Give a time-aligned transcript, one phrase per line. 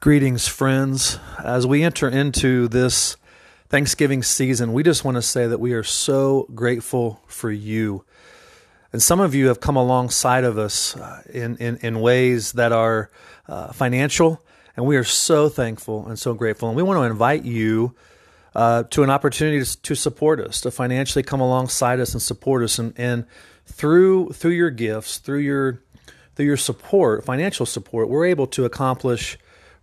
[0.00, 1.18] Greetings, friends.
[1.42, 3.16] As we enter into this
[3.68, 8.04] Thanksgiving season, we just want to say that we are so grateful for you.
[8.92, 12.70] And some of you have come alongside of us uh, in, in, in ways that
[12.70, 13.10] are
[13.48, 14.40] uh, financial,
[14.76, 16.68] and we are so thankful and so grateful.
[16.68, 17.96] And we want to invite you
[18.54, 22.62] uh, to an opportunity to, to, support us, to financially come alongside us and support
[22.62, 22.78] us.
[22.78, 23.26] And, and
[23.66, 25.82] through through your gifts, through your
[26.36, 29.36] through your support, financial support, we're able to accomplish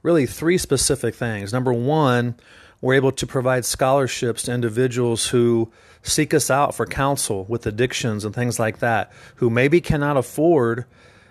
[0.06, 1.52] really three specific things.
[1.52, 2.36] Number one,
[2.80, 5.72] we're able to provide scholarships to individuals who
[6.04, 10.86] seek us out for counsel with addictions and things like that, who maybe cannot afford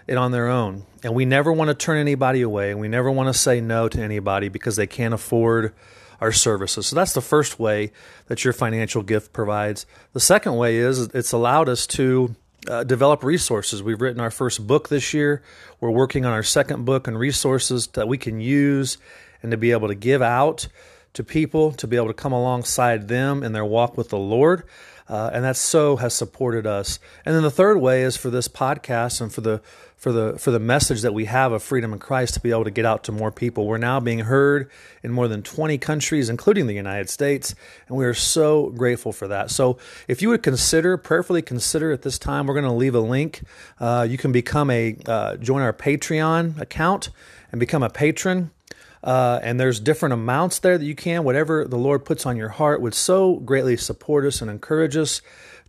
[0.09, 0.85] it on their own.
[1.05, 3.89] And we never want to turn anybody away, and we never want to say no
[3.89, 5.73] to anybody because they can't afford
[6.21, 6.89] our services.
[6.89, 7.93] So that's the first way
[8.27, 9.87] that your financial gift provides.
[10.15, 12.35] The second way is it's allowed us to
[12.69, 13.83] uh, develop resources.
[13.83, 15.43] We've written our first book this year.
[15.81, 18.99] We're working on our second book and resources that we can use
[19.43, 20.69] and to be able to give out
[21.15, 24.65] to people, to be able to come alongside them in their walk with the Lord.
[25.07, 26.99] Uh, and that so has supported us.
[27.27, 29.61] And then the third way is for this podcast and for the
[29.97, 32.65] for the for the message that we have of freedom in Christ to be able
[32.65, 33.67] to get out to more people.
[33.67, 34.71] We're now being heard
[35.03, 37.55] in more than 20 countries, including the United States,
[37.89, 39.51] and we are so grateful for that.
[39.51, 39.79] So,
[40.09, 43.43] if you would consider, prayerfully consider at this time, we're going to leave a link.
[43.79, 47.11] Uh, you can become a uh, join our Patreon account
[47.51, 48.51] and become a patron.
[49.05, 52.49] Uh, and there's different amounts there that you can, whatever the Lord puts on your
[52.49, 55.21] heart, would so greatly support us and encourage us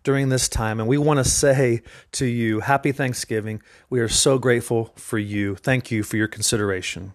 [0.04, 0.80] during this time.
[0.80, 1.82] And we want to say
[2.14, 3.62] to you, Happy Thanksgiving.
[3.90, 5.56] We are so grateful for you.
[5.56, 7.14] Thank you for your consideration.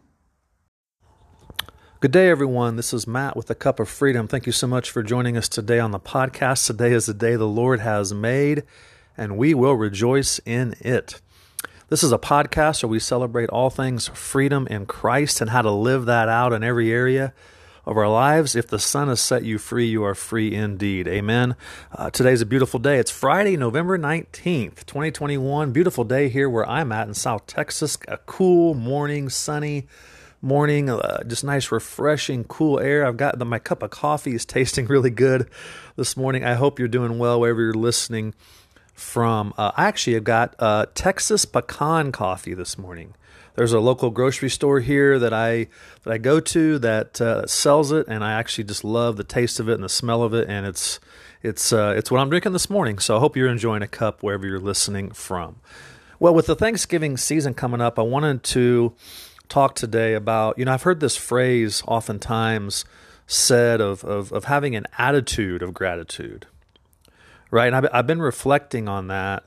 [2.00, 2.76] Good day, everyone.
[2.76, 4.28] This is Matt with a Cup of Freedom.
[4.28, 6.66] Thank you so much for joining us today on the podcast.
[6.66, 8.64] Today is the day the Lord has made,
[9.16, 11.22] and we will rejoice in it.
[11.90, 15.72] This is a podcast where we celebrate all things freedom in Christ and how to
[15.72, 17.34] live that out in every area
[17.84, 18.54] of our lives.
[18.54, 21.08] If the Son has set you free, you are free indeed.
[21.08, 21.56] Amen.
[21.90, 22.98] Uh, today's a beautiful day.
[22.98, 25.72] It's Friday, November 19th, 2021.
[25.72, 27.98] Beautiful day here where I'm at in South Texas.
[28.06, 29.88] A cool morning, sunny
[30.40, 33.04] morning, uh, just nice, refreshing, cool air.
[33.04, 35.50] I've got the, my cup of coffee is tasting really good
[35.96, 36.44] this morning.
[36.44, 38.34] I hope you're doing well wherever you're listening
[39.00, 39.52] from.
[39.56, 43.14] Uh, I actually have got uh, Texas pecan coffee this morning.
[43.54, 45.68] There's a local grocery store here that I
[46.04, 49.58] that I go to that uh, sells it, and I actually just love the taste
[49.58, 51.00] of it and the smell of it, and it's
[51.42, 52.98] it's uh, it's what I'm drinking this morning.
[52.98, 55.56] So I hope you're enjoying a cup wherever you're listening from.
[56.18, 58.94] Well, with the Thanksgiving season coming up, I wanted to
[59.48, 62.84] talk today about you know I've heard this phrase oftentimes
[63.26, 66.46] said of of, of having an attitude of gratitude
[67.50, 67.66] right?
[67.72, 69.44] And I've, I've been reflecting on that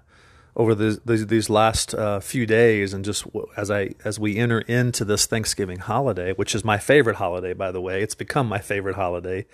[0.56, 3.25] over the, the, these last uh, few days, and just
[3.58, 7.72] as I as we enter into this Thanksgiving holiday, which is my favorite holiday, by
[7.72, 9.46] the way, it's become my favorite holiday.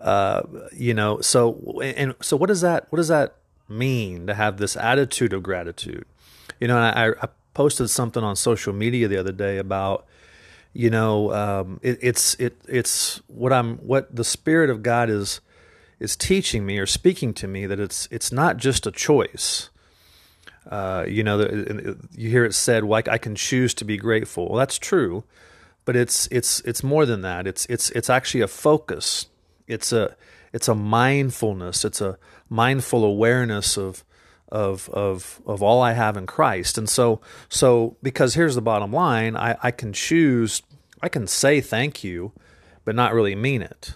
[0.00, 0.42] Uh,
[0.72, 3.36] you know, so and so, what does that what does that
[3.68, 6.04] mean to have this attitude of gratitude?
[6.60, 10.04] You know, I, I posted something on social media the other day about
[10.72, 15.40] you know um, it, it's it it's what I'm what the Spirit of God is
[16.04, 19.70] is teaching me or speaking to me that it's it's not just a choice.
[20.70, 21.40] Uh, you know,
[22.12, 25.24] you hear it said, "Like I can choose to be grateful." Well, that's true,
[25.84, 27.46] but it's it's it's more than that.
[27.46, 29.26] It's it's it's actually a focus.
[29.66, 30.16] It's a
[30.52, 31.84] it's a mindfulness.
[31.84, 34.04] It's a mindful awareness of
[34.50, 36.78] of of of all I have in Christ.
[36.78, 40.62] And so so because here's the bottom line, I, I can choose
[41.02, 42.32] I can say thank you,
[42.84, 43.94] but not really mean it.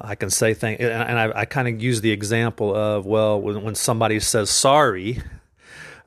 [0.00, 3.62] I can say things, and I, I kind of use the example of well, when,
[3.62, 5.22] when somebody says sorry,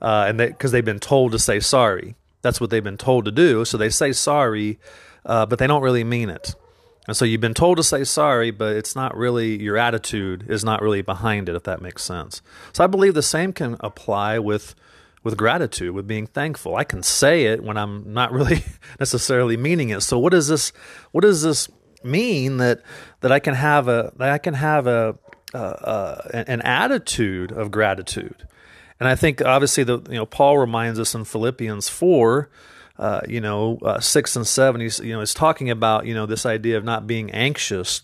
[0.00, 3.24] uh, and because they, have been told to say sorry, that's what they've been told
[3.26, 3.64] to do.
[3.64, 4.78] So they say sorry,
[5.24, 6.54] uh, but they don't really mean it.
[7.06, 10.64] And so you've been told to say sorry, but it's not really your attitude is
[10.64, 12.42] not really behind it, if that makes sense.
[12.72, 14.74] So I believe the same can apply with
[15.22, 16.76] with gratitude, with being thankful.
[16.76, 18.64] I can say it when I'm not really
[18.98, 20.00] necessarily meaning it.
[20.02, 20.72] So what is this?
[21.12, 21.68] What is this?
[22.04, 22.82] Mean that
[23.20, 25.18] that I can have a that I can have a,
[25.52, 28.46] an attitude of gratitude.
[28.98, 32.50] And I think obviously the you know Paul reminds us in Philippians four,
[32.98, 34.80] uh, you know uh, six and seven.
[34.80, 38.02] He's you know he's talking about you know this idea of not being anxious,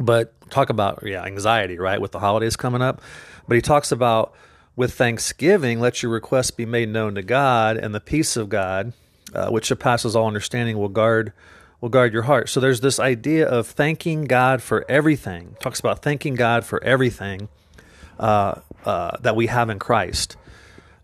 [0.00, 3.02] but talk about yeah anxiety right with the holidays coming up.
[3.46, 4.34] But he talks about
[4.74, 8.92] with thanksgiving, let your requests be made known to God, and the peace of God,
[9.34, 11.32] uh, which surpasses all understanding, will guard
[11.86, 12.48] will guard your heart.
[12.48, 15.54] So there's this idea of thanking God for everything.
[15.60, 17.48] Talks about thanking God for everything
[18.18, 20.36] uh, uh, that we have in Christ,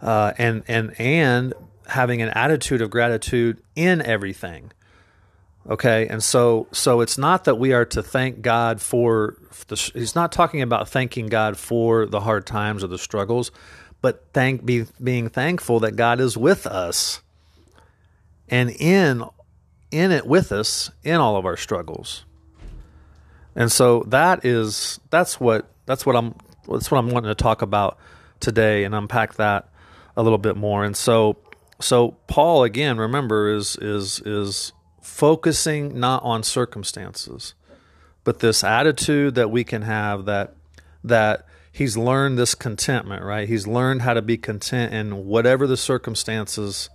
[0.01, 1.55] uh, and and and
[1.87, 4.73] having an attitude of gratitude in everything.
[5.71, 9.37] Okay, and so so it's not that we are to thank God for
[9.69, 9.77] the.
[9.95, 13.53] He's not talking about thanking God for the hard times or the struggles,
[14.01, 17.23] but thank be being thankful that God is with us,
[18.49, 19.23] and in
[19.93, 22.25] in it with us in all of our struggles.
[23.55, 26.35] And so that is that's what that's what I'm
[26.69, 27.99] that's what I'm wanting to talk about
[28.41, 29.69] today and unpack that
[30.17, 30.85] a little bit more.
[30.85, 31.37] And so
[31.81, 37.55] so Paul again, remember, is is is focusing not on circumstances,
[38.25, 40.55] but this attitude that we can have that
[41.05, 43.49] that he's learned this contentment, right?
[43.49, 46.89] He's learned how to be content in whatever the circumstances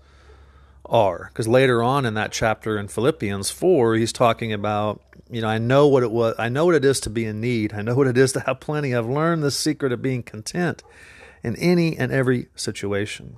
[0.90, 1.30] are.
[1.32, 5.58] Because later on in that chapter in Philippians 4, he's talking about, you know, I
[5.58, 7.74] know what it was, I know what it is to be in need.
[7.74, 8.96] I know what it is to have plenty.
[8.96, 10.84] I've learned the secret of being content
[11.44, 13.38] in any and every situation.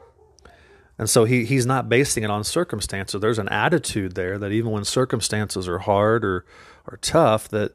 [0.98, 3.22] And so he, he's not basing it on circumstances.
[3.22, 6.46] There's an attitude there that even when circumstances are hard or,
[6.86, 7.74] or tough, that,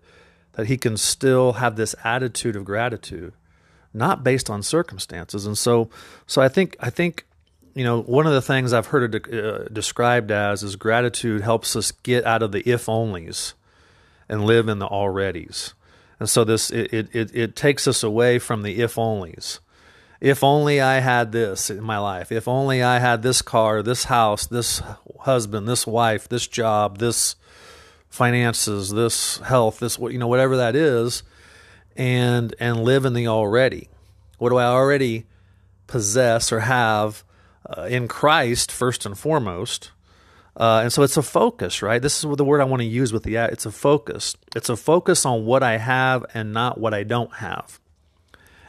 [0.53, 3.33] that he can still have this attitude of gratitude,
[3.95, 5.47] not based on circumstances.
[5.47, 5.89] And so,
[6.27, 7.25] so I think, I think,
[7.75, 11.77] you know, one of the things I've heard it uh, described as is gratitude helps
[11.77, 13.55] us get out of the if onlys
[14.29, 15.75] and live in the alreadys.
[16.21, 19.59] And so this, it, it, it takes us away from the if onlys
[20.21, 24.05] if only I had this in my life, if only I had this car, this
[24.05, 24.83] house, this
[25.21, 27.37] husband, this wife, this job, this
[28.09, 31.23] finances, this health, this you know whatever that is,
[31.97, 33.89] and and live in the already.
[34.39, 35.27] What do I already
[35.87, 37.24] possess or have
[37.67, 39.91] uh, in Christ first and foremost?
[40.57, 42.01] Uh, and so it's a focus, right?
[42.01, 43.37] This is the word I want to use with the.
[43.37, 44.37] It's a focus.
[44.55, 47.81] It's a focus on what I have and not what I don't have.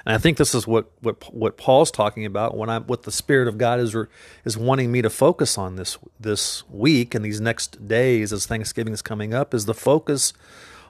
[0.05, 3.11] And I think this is what, what, what Paul's talking about when I what the
[3.11, 3.95] Spirit of God is
[4.43, 8.93] is wanting me to focus on this this week and these next days as Thanksgiving
[8.93, 10.33] is coming up is the focus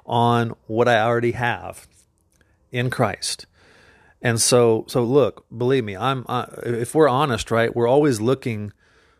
[0.06, 1.88] on what I already have
[2.72, 3.46] in Christ.
[4.22, 8.74] And so so look, believe me, I'm uh, if we're honest, right, we're always looking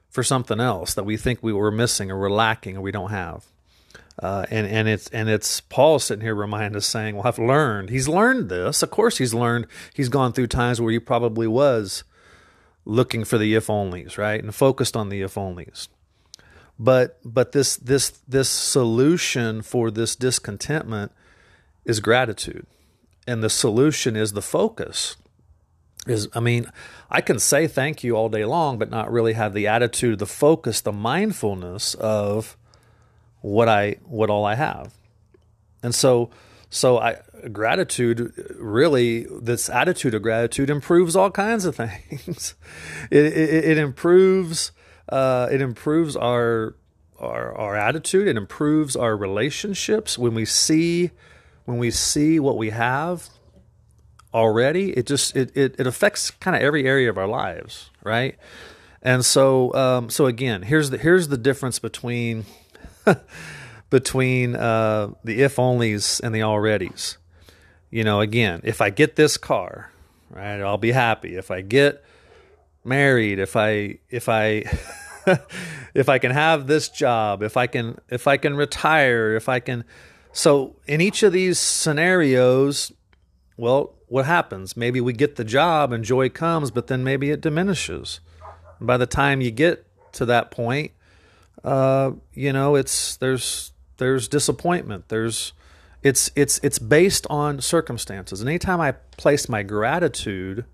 [0.10, 3.12] for something else that we think we were missing or we're lacking or we don't
[3.12, 3.46] have.
[4.22, 7.90] Uh, and and it's and it's Paul sitting here reminding us saying, "Well, I've learned.
[7.90, 8.82] He's learned this.
[8.82, 9.68] Of course, he's learned.
[9.94, 12.06] He's gone through times where he probably was
[12.86, 15.90] looking for the if onlys, right, and focused on the if onlys.
[16.80, 21.12] But but this this this solution for this discontentment
[21.84, 22.68] is gratitude,
[23.28, 25.16] and the solution is the focus.
[26.08, 26.72] Is I mean,
[27.10, 30.28] I can say thank you all day long, but not really have the attitude, the
[30.28, 32.58] focus, the mindfulness of
[33.42, 34.94] what I what all I have.
[35.82, 36.30] And so
[36.70, 42.56] so I gratitude really this attitude of gratitude improves all kinds of things.
[43.10, 44.72] it, it, it improves
[45.10, 46.76] uh, it improves our
[47.20, 48.28] our our attitude.
[48.28, 51.12] It improves our relationships when we see
[51.66, 53.30] when we see what we have
[54.34, 54.92] already.
[54.92, 58.38] It just it it, it affects kind of every area of our lives, right?
[59.02, 62.46] And so um, so again, here's the here's the difference between
[63.90, 67.18] between uh, the if onlys and the alreadys.
[67.90, 69.92] You know, again, if I get this car,
[70.30, 71.36] right, I'll be happy.
[71.36, 72.04] If I get
[72.84, 74.64] married, if I if I
[75.94, 79.60] if I can have this job, if I can if I can retire, if I
[79.60, 79.86] can
[80.36, 82.92] so in each of these scenarios,
[83.56, 84.76] well, what happens?
[84.76, 88.20] Maybe we get the job and joy comes, but then maybe it diminishes.
[88.82, 90.92] By the time you get to that point,
[91.64, 95.08] uh, you know, it's there's there's disappointment.
[95.08, 95.54] There's
[96.04, 98.42] it's it's it's based on circumstances.
[98.42, 100.66] And anytime I place my gratitude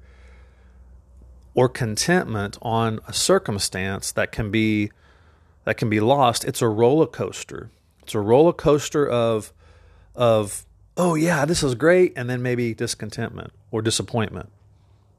[1.54, 4.92] or contentment on a circumstance that can be
[5.66, 7.70] that can be lost, it's a roller coaster.
[8.04, 9.54] It's a roller coaster of
[10.16, 10.66] of
[10.98, 14.50] oh yeah, this is great, and then maybe discontentment or disappointment.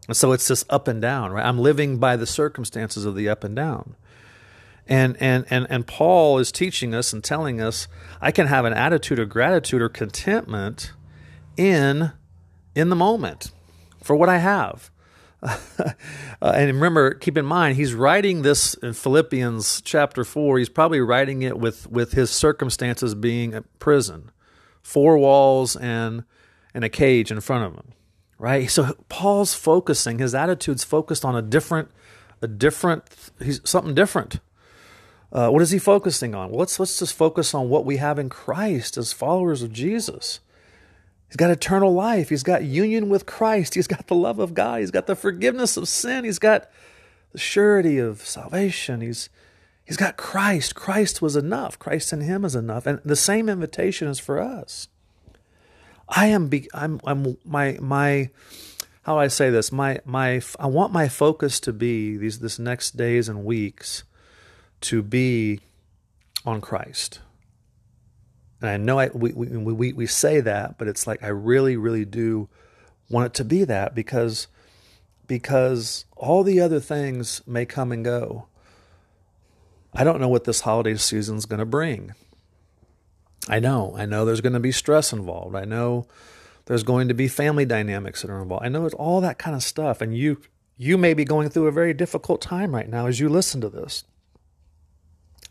[0.08, 1.44] And so it's this up and down, right?
[1.44, 3.96] I'm living by the circumstances of the up and down.
[4.88, 7.86] And, and, and, and Paul is teaching us and telling us
[8.20, 10.92] I can have an attitude of gratitude or contentment
[11.56, 12.12] in,
[12.74, 13.52] in the moment
[14.02, 14.90] for what I have.
[15.48, 15.92] uh,
[16.40, 20.58] and remember, keep in mind, he's writing this in Philippians chapter 4.
[20.58, 24.30] He's probably writing it with, with his circumstances being a prison,
[24.82, 26.24] four walls and,
[26.72, 27.92] and a cage in front of him,
[28.38, 28.70] right?
[28.70, 31.90] So Paul's focusing, his attitude's focused on a different,
[32.40, 33.04] a different,
[33.40, 34.38] he's something different.
[35.32, 36.50] Uh, what is he focusing on?
[36.50, 40.40] Well, let's let's just focus on what we have in Christ as followers of Jesus.
[41.32, 42.28] He's got eternal life.
[42.28, 43.72] He's got union with Christ.
[43.72, 44.80] He's got the love of God.
[44.80, 46.26] He's got the forgiveness of sin.
[46.26, 46.68] He's got
[47.32, 49.00] the surety of salvation.
[49.00, 49.30] He's
[49.82, 50.74] He's got Christ.
[50.74, 51.78] Christ was enough.
[51.78, 52.86] Christ in him is enough.
[52.86, 54.88] And the same invitation is for us.
[56.06, 58.28] I am be, I'm I'm my my
[59.04, 59.72] how do I say this?
[59.72, 64.04] My my I want my focus to be these this next days and weeks
[64.82, 65.60] to be
[66.44, 67.20] on Christ.
[68.62, 71.76] And I know I, we, we, we, we say that, but it's like I really,
[71.76, 72.48] really do
[73.10, 74.46] want it to be that because
[75.26, 78.46] because all the other things may come and go.
[79.94, 82.14] I don't know what this holiday season is going to bring.
[83.48, 83.94] I know.
[83.96, 85.56] I know there's going to be stress involved.
[85.56, 86.06] I know
[86.66, 88.64] there's going to be family dynamics that are involved.
[88.64, 90.00] I know it's all that kind of stuff.
[90.00, 90.40] And you
[90.76, 93.68] you may be going through a very difficult time right now as you listen to
[93.68, 94.04] this.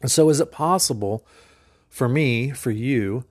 [0.01, 1.25] And so is it possible
[1.91, 3.25] for me, for you,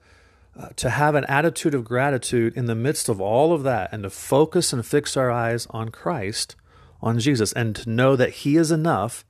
[0.57, 4.02] uh, to have an attitude of gratitude in the midst of all of that and
[4.02, 6.55] to focus and fix our eyes on Christ,
[7.00, 9.25] on Jesus, and to know that He is enough.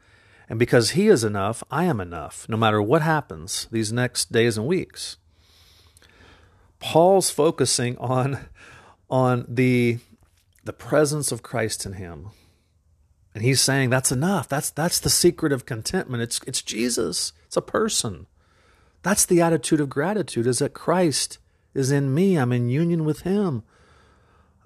[0.48, 4.58] And because He is enough, I am enough, no matter what happens these next days
[4.58, 5.16] and weeks.
[6.80, 8.48] Paul's focusing on,
[9.08, 9.98] on the,
[10.64, 12.30] the presence of Christ in him.
[13.32, 14.48] And he's saying that's enough.
[14.48, 16.22] That's, that's the secret of contentment.
[16.24, 18.26] It's, it's Jesus, it's a person.
[19.02, 21.38] That's the attitude of gratitude is that Christ
[21.74, 22.36] is in me.
[22.36, 23.62] I'm in union with him.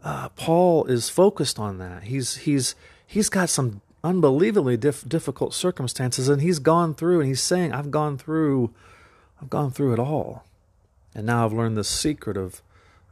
[0.02, 2.04] Uh, Paul is focused on that.
[2.04, 2.74] He's, he's,
[3.06, 7.90] he's got some unbelievably diff- difficult circumstances and he's gone through and he's saying, I've
[7.90, 8.72] gone through,
[9.40, 10.44] I've gone through it all.
[11.14, 12.60] And now I've learned the secret of,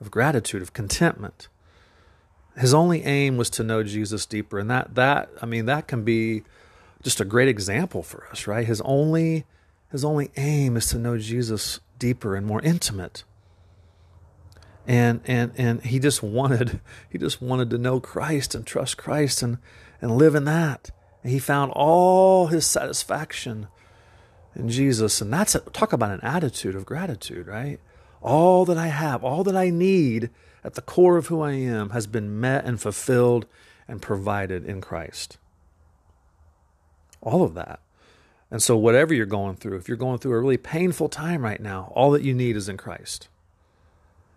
[0.00, 1.48] of gratitude, of contentment.
[2.58, 4.58] His only aim was to know Jesus deeper.
[4.58, 6.42] And that, that, I mean, that can be
[7.02, 8.66] just a great example for us, right?
[8.66, 9.46] His only,
[9.92, 13.24] his only aim is to know Jesus deeper and more intimate.
[14.86, 16.80] And, and, and he just wanted,
[17.10, 19.58] he just wanted to know Christ and trust Christ and,
[20.00, 20.90] and live in that.
[21.22, 23.68] And he found all his satisfaction
[24.56, 25.20] in Jesus.
[25.20, 27.78] And that's a, talk about an attitude of gratitude, right?
[28.22, 30.30] All that I have, all that I need
[30.64, 33.44] at the core of who I am has been met and fulfilled
[33.86, 35.36] and provided in Christ.
[37.20, 37.81] All of that.
[38.52, 41.60] And so, whatever you're going through, if you're going through a really painful time right
[41.60, 43.26] now, all that you need is in Christ.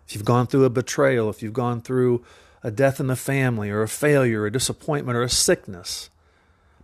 [0.08, 2.24] If you've gone through a betrayal, if you've gone through
[2.64, 6.10] a death in the family, or a failure, or a disappointment, or a sickness,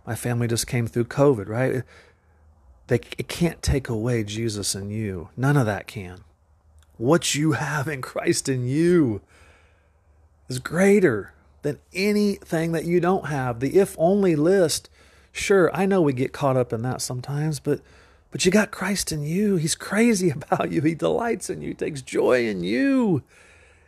[0.07, 1.83] my family just came through COVID, right?
[2.87, 5.29] They, it can't take away Jesus in you.
[5.35, 6.23] None of that can
[6.97, 9.21] what you have in Christ in you
[10.47, 13.59] is greater than anything that you don't have.
[13.59, 14.89] The if only list,
[15.33, 17.81] sure, I know we get caught up in that sometimes, but
[18.31, 19.57] but you got Christ in you.
[19.57, 20.81] He's crazy about you.
[20.81, 21.73] He delights in you.
[21.73, 23.21] Takes joy in you.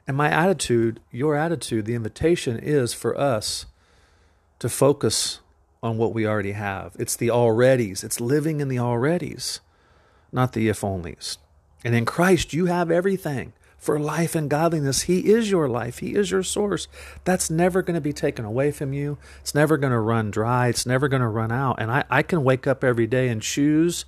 [0.08, 3.66] And my attitude, your attitude, the invitation is for us
[4.60, 5.40] to focus
[5.82, 6.96] on what we already have.
[7.00, 9.62] It's the alreadys, It's living in the alreadys,
[10.32, 11.38] not the if onlys.
[11.84, 13.54] And in Christ, you have everything
[13.86, 15.04] for life and godliness.
[15.04, 16.88] He is your life, He is your source.
[17.24, 19.18] That's never going to be taken away from you.
[19.42, 21.80] It's never going to run dry, it's never going to run out.
[21.80, 24.06] And I, I can wake up every day and choose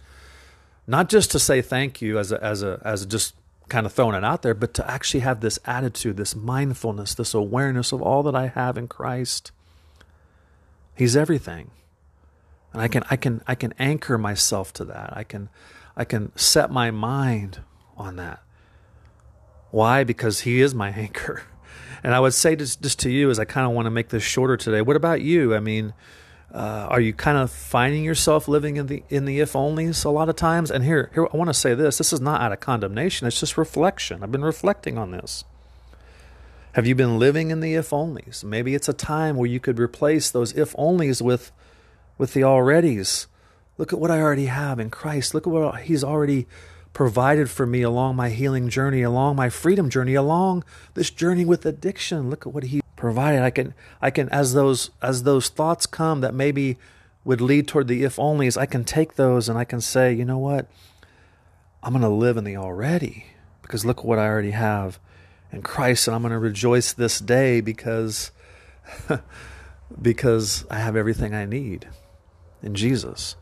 [0.87, 3.35] not just to say thank you as a, as a, as just
[3.69, 7.33] kind of throwing it out there, but to actually have this attitude, this mindfulness, this
[7.33, 9.51] awareness of all that I have in Christ.
[10.95, 11.71] He's everything.
[12.73, 15.15] And I can I can I can anchor myself to that.
[15.15, 15.49] I can
[15.95, 17.61] I can set my mind
[17.95, 18.41] on that.
[19.71, 20.03] Why?
[20.03, 21.43] Because He is my anchor.
[22.03, 24.09] And I would say just, just to you, as I kind of want to make
[24.09, 25.55] this shorter today, what about you?
[25.55, 25.93] I mean,
[26.53, 30.09] uh, are you kind of finding yourself living in the in the if onlys a
[30.09, 30.71] lot of times?
[30.71, 33.39] And here, here I want to say this: this is not out of condemnation; it's
[33.39, 34.23] just reflection.
[34.23, 35.43] I've been reflecting on this.
[36.73, 38.43] Have you been living in the if onlys?
[38.43, 41.51] Maybe it's a time where you could replace those if onlys with
[42.17, 43.27] with the alreadys.
[43.77, 45.33] Look at what I already have in Christ.
[45.33, 46.47] Look at what He's already
[46.97, 50.63] provided for me along my healing journey, along my freedom journey, along
[50.95, 52.27] this journey with addiction.
[52.27, 53.43] Look at what he provided.
[53.43, 56.75] I can I can as those as those thoughts come that maybe
[57.23, 60.25] would lead toward the if onlys, I can take those and I can say, you
[60.25, 60.71] know what?
[61.83, 63.27] I'm going to live in the already
[63.61, 64.97] because look what I already have
[65.51, 68.31] in Christ and I'm going to rejoice this day because
[70.01, 71.87] because I have everything I need
[72.63, 73.35] in Jesus.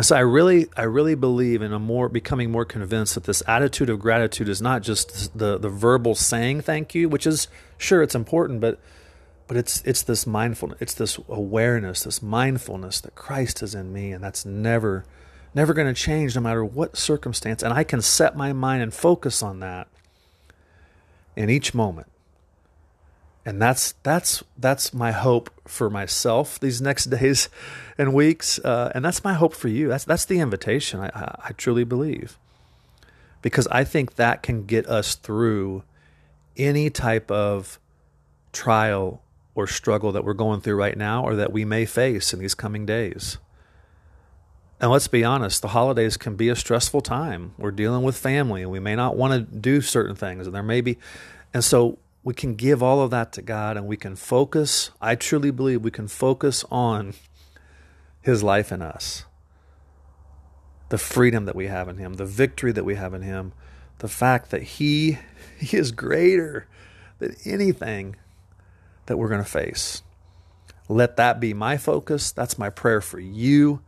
[0.00, 3.42] And so I really, I really believe in a more becoming more convinced that this
[3.46, 8.02] attitude of gratitude is not just the the verbal saying thank you, which is sure
[8.02, 8.80] it's important, but
[9.46, 14.10] but it's it's this mindfulness, it's this awareness, this mindfulness that Christ is in me,
[14.12, 15.04] and that's never
[15.54, 17.62] never going to change no matter what circumstance.
[17.62, 19.86] And I can set my mind and focus on that
[21.36, 22.06] in each moment.
[23.44, 27.48] And that's that's that's my hope for myself these next days
[27.96, 29.88] and weeks, uh, and that's my hope for you.
[29.88, 31.00] That's that's the invitation.
[31.00, 32.38] I, I, I truly believe,
[33.40, 35.84] because I think that can get us through
[36.56, 37.78] any type of
[38.52, 39.22] trial
[39.54, 42.54] or struggle that we're going through right now, or that we may face in these
[42.54, 43.38] coming days.
[44.80, 47.52] And let's be honest, the holidays can be a stressful time.
[47.58, 50.46] We're dealing with family and we may not want to do certain things.
[50.46, 50.96] And there may be,
[51.52, 54.90] and so we can give all of that to God and we can focus.
[55.00, 57.14] I truly believe we can focus on
[58.20, 59.24] His life in us,
[60.90, 63.52] the freedom that we have in Him, the victory that we have in Him,
[63.98, 65.18] the fact that He,
[65.58, 66.66] he is greater
[67.18, 68.16] than anything
[69.06, 70.02] that we're going to face.
[70.88, 72.32] Let that be my focus.
[72.32, 73.80] That's my prayer for you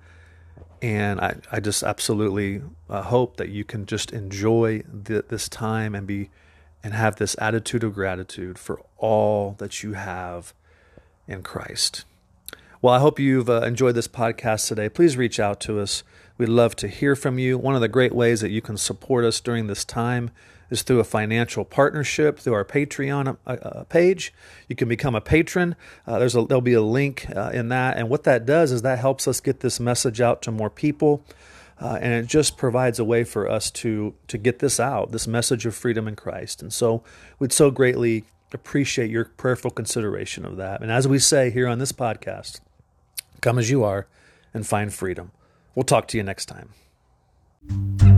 [0.83, 2.61] and I, I just absolutely
[2.91, 6.29] uh, hope that you can just enjoy this time and be
[6.83, 10.53] and have this attitude of gratitude for all that you have
[11.27, 12.05] in Christ.
[12.81, 14.89] Well, I hope you've uh, enjoyed this podcast today.
[14.89, 16.03] Please reach out to us.
[16.37, 17.57] We'd love to hear from you.
[17.57, 20.31] One of the great ways that you can support us during this time
[20.71, 24.33] is through a financial partnership through our Patreon uh, uh, page.
[24.69, 25.77] You can become a patron.
[26.07, 28.83] Uh, there's a, there'll be a link uh, in that, and what that does is
[28.83, 31.25] that helps us get this message out to more people,
[31.81, 35.27] uh, and it just provides a way for us to to get this out, this
[35.27, 36.63] message of freedom in Christ.
[36.63, 37.03] And so
[37.39, 40.83] we'd so greatly appreciate your prayerful consideration of that.
[40.83, 42.61] And as we say here on this podcast,
[43.41, 44.07] come as you are
[44.55, 45.33] and find freedom.
[45.75, 48.12] We'll talk to you next time.